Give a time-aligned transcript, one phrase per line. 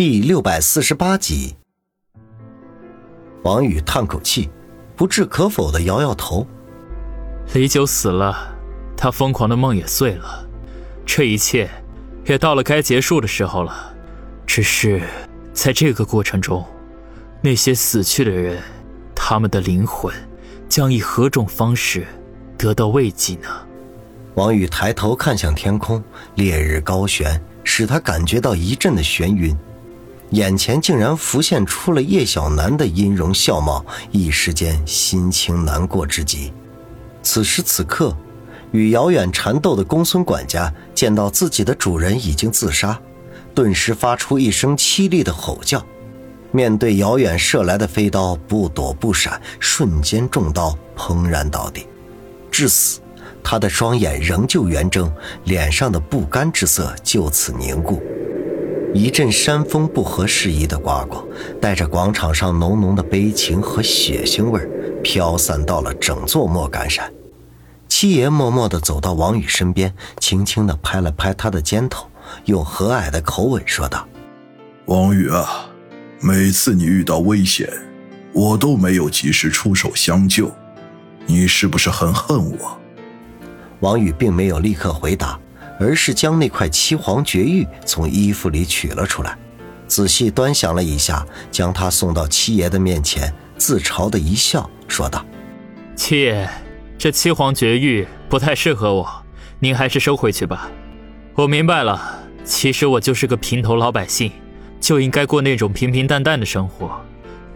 [0.00, 1.56] 第六百四十八集，
[3.42, 4.48] 王宇叹口气，
[4.96, 6.46] 不置可否的摇摇头。
[7.52, 8.56] 李九死了，
[8.96, 10.48] 他疯狂的梦也碎了，
[11.04, 11.68] 这一切
[12.24, 13.94] 也到了该结束的时候了。
[14.46, 15.02] 只是
[15.52, 16.64] 在这个过程中，
[17.42, 18.58] 那些死去的人，
[19.14, 20.14] 他们的灵魂
[20.66, 22.06] 将以何种方式
[22.56, 23.48] 得到慰藉呢？
[24.34, 26.02] 王宇抬头看向天空，
[26.36, 29.54] 烈日高悬，使他感觉到一阵的眩晕。
[30.30, 36.52] 眼前竟然浮现出了叶小楠的音容笑貌，一时间心情难过至极。
[37.22, 38.16] 此时此刻，
[38.70, 42.98] 与遥远缠斗的公孙管家见到自己的主人已经自杀，
[43.54, 45.84] 顿时发出一声凄厉的吼叫。
[46.52, 51.86] 面对遥远射来的飞刀，不躲不闪，瞬间中刀砰然倒地，
[52.50, 53.00] 至死。
[53.42, 55.12] 他的双眼仍旧圆睁，
[55.44, 58.02] 脸上的不甘之色就此凝固。
[58.92, 61.26] 一阵山风不合时宜的刮过，
[61.60, 64.60] 带着广场上浓浓的悲情和血腥味
[65.02, 67.10] 飘散到了整座莫干山。
[67.88, 72.08] 七爷默默地走到王宇身边，轻轻地拍了拍他的肩头，
[72.46, 74.06] 用和蔼的口吻说道
[74.86, 75.70] ：“王宇啊，
[76.20, 77.68] 每次你遇到危险，
[78.32, 80.50] 我都没有及时出手相救，
[81.26, 82.76] 你是不是很恨我？”
[83.80, 85.38] 王宇并没有立刻回答。
[85.80, 89.36] 而是将那块七黄绝玉从衣服里取了出来，
[89.86, 95.24] 仔细端详了一下，将它送到七爷的面前，自嘲的一笑，说道
[95.96, 96.46] ：“七爷，
[96.98, 99.24] 这七黄绝玉不太适合我，
[99.58, 100.70] 您还是收回去吧。
[101.34, 104.30] 我明白了，其实我就是个平头老百姓，
[104.80, 107.00] 就应该过那种平平淡淡的生活，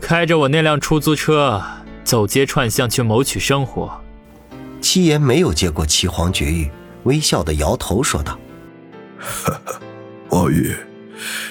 [0.00, 1.60] 开着我那辆出租车，
[2.04, 4.00] 走街串巷去谋取生活。”
[4.80, 6.70] 七爷没有接过七黄绝玉。
[7.04, 8.38] 微笑的摇头说道
[9.18, 9.80] ：“呵呵，
[10.30, 10.74] 王宇，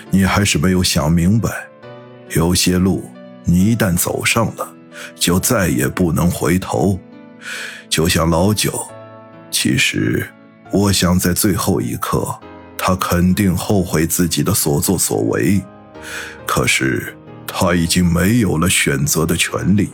[0.09, 1.49] 你还是没有想明白，
[2.29, 3.09] 有些路
[3.43, 4.73] 你一旦走上了，
[5.15, 6.99] 就再也不能回头。
[7.89, 8.87] 就像老九，
[9.49, 10.25] 其实
[10.71, 12.33] 我想在最后一刻，
[12.77, 15.61] 他肯定后悔自己的所作所为，
[16.45, 19.89] 可是他已经没有了选择的权利，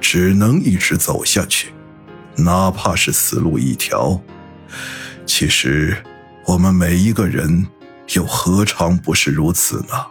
[0.00, 1.72] 只能一直走下去，
[2.36, 4.20] 哪怕是死路一条。”
[5.26, 5.96] 其实，
[6.46, 7.66] 我们每一个人，
[8.14, 10.06] 又何尝不是如此呢？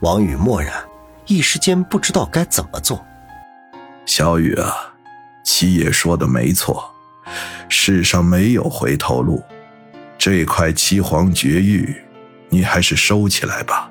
[0.00, 0.72] 王宇默然，
[1.26, 3.04] 一时间不知道该怎么做。
[4.06, 4.72] 小雨啊，
[5.44, 6.90] 七爷说的没错，
[7.68, 9.42] 世上没有回头路。
[10.16, 11.94] 这块七皇绝玉，
[12.48, 13.88] 你还是收起来吧。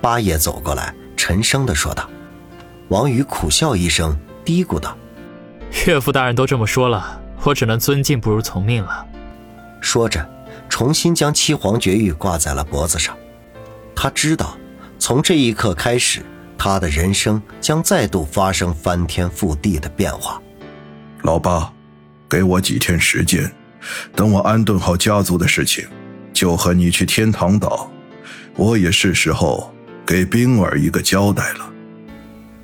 [0.00, 2.08] 八爷走过来，沉声的说道。
[2.88, 4.96] 王宇苦笑一声，嘀咕道
[5.86, 9.06] ：“岳父大人都这么说了。”我只能尊敬不如从命了。
[9.80, 10.28] 说着，
[10.68, 13.16] 重新将七皇绝玉挂在了脖子上。
[13.94, 14.58] 他知道，
[14.98, 16.26] 从这一刻开始，
[16.58, 20.42] 他的人生将再度发生翻天覆地的变化。
[21.22, 21.72] 老八，
[22.28, 23.48] 给我几天时间，
[24.16, 25.86] 等我安顿好家族的事情，
[26.32, 27.88] 就和你去天堂岛。
[28.56, 29.72] 我也是时候
[30.04, 31.72] 给冰儿一个交代了。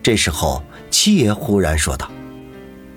[0.02, 0.60] 这时候，
[0.90, 2.10] 七爷忽然说道：“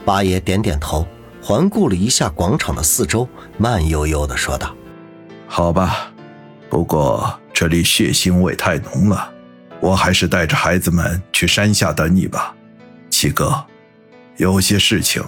[0.04, 1.08] 八爷，点点头。”
[1.46, 3.30] 环顾了一下广场的四周，
[3.60, 4.76] 慢悠悠的说道
[5.48, 6.12] ：“好吧，
[6.72, 9.32] 不过这里血腥味太浓了，
[9.80, 12.56] 我还是带着孩子们去山下等你吧。”
[13.12, 13.64] 七哥，
[14.38, 15.24] 有些事情，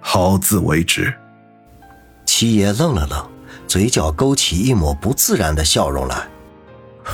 [0.00, 1.14] 好自为之。
[2.26, 3.30] 七爷愣了愣，
[3.68, 6.28] 嘴角勾起一抹不自然的笑容来。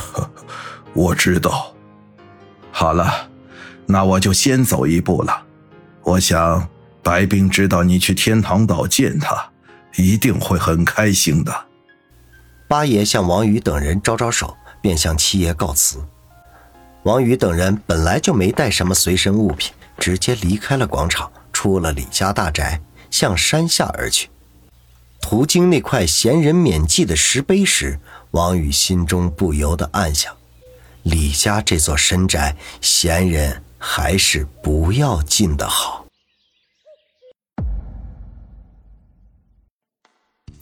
[0.95, 1.75] 我知道。
[2.73, 3.29] 好了，
[3.85, 5.43] 那我就先走一步了。
[6.03, 6.67] 我想。
[7.09, 9.49] 白冰知道你去天堂岛见他，
[9.97, 11.65] 一定会很开心的。
[12.69, 16.05] 八爷向王宇等人招招手，便向七爷告辞。
[17.05, 22.79] 王宇等人本来就没带什么随身物品，直接离开了广场，出了李家大宅，
[23.11, 24.29] 向山下而去。
[25.23, 27.99] 途经那块闲人免祭的石碑时，
[28.33, 30.37] 王宇心中不由得暗想：
[31.05, 35.98] 李家这座深宅，闲人还是不要进的好。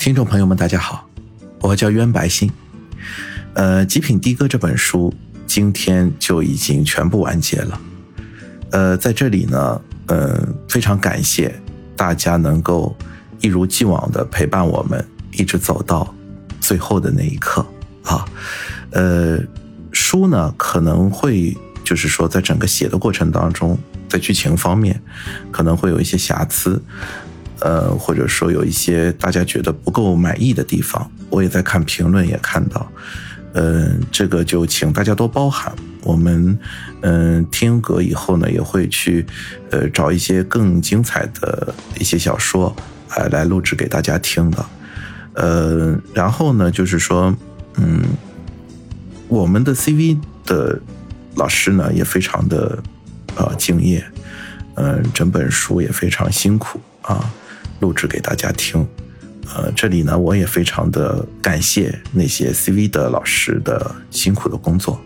[0.07, 1.05] 听众朋友们，大家好，
[1.59, 2.49] 我叫渊白心。
[3.55, 5.13] 呃，《极品的哥》这本书
[5.49, 7.81] 今天就已经全部完结了。
[8.71, 11.53] 呃，在这里呢，呃，非常感谢
[11.97, 12.97] 大家能够
[13.41, 16.15] 一如既往的陪伴我们，一直走到
[16.61, 17.67] 最后的那一刻
[18.05, 18.25] 啊。
[18.91, 19.41] 呃，
[19.91, 23.77] 书呢可能会就是说，在整个写的过程当中，
[24.09, 25.03] 在剧情方面
[25.51, 26.81] 可能会有一些瑕疵。
[27.61, 32.87] 呃，或者说有一些大家觉得不够满意的地方，我也在看评论，也看到，
[33.55, 35.75] 嗯，这个就请大家多包涵。
[36.03, 36.57] 我们
[37.01, 39.27] 嗯听歌以后呢，也会去
[39.71, 42.75] 呃找一些更精彩的一些小说
[43.09, 44.65] 啊来录制给大家听的。
[45.35, 47.35] 呃，然后呢，就是说
[47.77, 48.03] 嗯，
[49.29, 50.79] 我们的 CV 的
[51.35, 52.79] 老师呢也非常的
[53.35, 54.05] 啊敬业，
[54.75, 57.29] 嗯，整本书也非常辛苦啊，
[57.81, 58.87] 录制给大家听。
[59.55, 65.01] 呃，这里呢，我也非常的感谢那些 CV 的老师的辛苦的工作。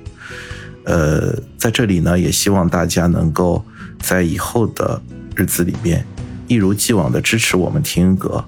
[0.85, 3.63] 呃，在这里呢，也希望大家能够
[4.01, 5.01] 在以后的
[5.37, 6.05] 日子里面，
[6.49, 8.43] 一如既往的支持我们听音阁。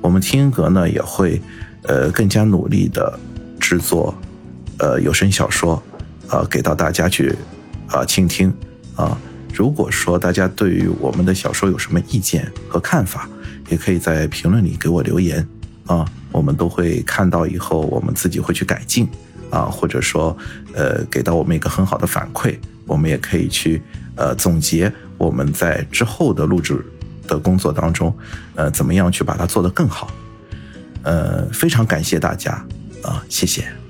[0.00, 1.40] 我们听音阁呢，也会
[1.82, 3.18] 呃更加努力的
[3.60, 4.14] 制作
[4.78, 5.80] 呃有声小说，
[6.28, 7.34] 啊，给到大家去
[7.88, 8.52] 啊倾听
[8.96, 9.16] 啊。
[9.52, 13.28] 如果说大家对于我们的小说有什么意见和看法，
[13.68, 15.46] 也可以在评论里给我留言，
[15.86, 19.08] 啊，我们都会看到以后，我们自己会去改进，
[19.50, 20.36] 啊，或者说，
[20.74, 22.56] 呃，给到我们一个很好的反馈，
[22.86, 23.82] 我们也可以去，
[24.16, 26.84] 呃，总结我们在之后的录制
[27.26, 28.14] 的工作当中，
[28.54, 30.10] 呃，怎么样去把它做得更好，
[31.02, 32.52] 呃，非常感谢大家，
[33.02, 33.83] 啊，谢谢。